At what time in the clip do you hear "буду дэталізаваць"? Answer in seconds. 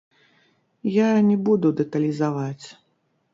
1.49-2.65